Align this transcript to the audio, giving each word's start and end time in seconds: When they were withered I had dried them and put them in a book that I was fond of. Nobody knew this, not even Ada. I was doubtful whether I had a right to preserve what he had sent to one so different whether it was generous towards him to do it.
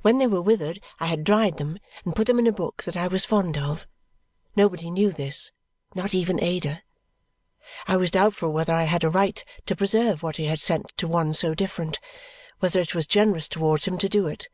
When 0.00 0.18
they 0.18 0.26
were 0.26 0.42
withered 0.42 0.80
I 0.98 1.06
had 1.06 1.22
dried 1.22 1.58
them 1.58 1.78
and 2.04 2.16
put 2.16 2.26
them 2.26 2.40
in 2.40 2.48
a 2.48 2.52
book 2.52 2.82
that 2.82 2.96
I 2.96 3.06
was 3.06 3.24
fond 3.24 3.56
of. 3.56 3.86
Nobody 4.56 4.90
knew 4.90 5.12
this, 5.12 5.52
not 5.94 6.14
even 6.14 6.42
Ada. 6.42 6.82
I 7.86 7.96
was 7.96 8.10
doubtful 8.10 8.52
whether 8.52 8.74
I 8.74 8.82
had 8.90 9.04
a 9.04 9.08
right 9.08 9.44
to 9.66 9.76
preserve 9.76 10.20
what 10.20 10.34
he 10.36 10.46
had 10.46 10.58
sent 10.58 10.88
to 10.96 11.06
one 11.06 11.32
so 11.32 11.54
different 11.54 12.00
whether 12.58 12.80
it 12.80 12.92
was 12.92 13.06
generous 13.06 13.46
towards 13.46 13.84
him 13.84 13.98
to 13.98 14.08
do 14.08 14.26
it. 14.26 14.48